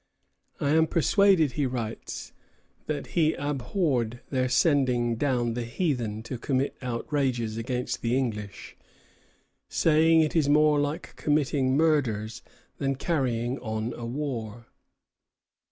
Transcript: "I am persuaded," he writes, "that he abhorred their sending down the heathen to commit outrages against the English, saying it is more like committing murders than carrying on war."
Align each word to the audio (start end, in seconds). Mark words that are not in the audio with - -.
"I 0.59 0.71
am 0.71 0.87
persuaded," 0.87 1.51
he 1.51 1.67
writes, 1.67 2.33
"that 2.87 3.07
he 3.13 3.35
abhorred 3.35 4.21
their 4.31 4.49
sending 4.49 5.15
down 5.15 5.53
the 5.53 5.61
heathen 5.63 6.23
to 6.23 6.39
commit 6.39 6.75
outrages 6.81 7.55
against 7.55 8.01
the 8.01 8.17
English, 8.17 8.75
saying 9.69 10.21
it 10.21 10.35
is 10.35 10.49
more 10.49 10.79
like 10.79 11.15
committing 11.17 11.77
murders 11.77 12.41
than 12.79 12.95
carrying 12.95 13.59
on 13.59 13.91
war." 14.15 14.65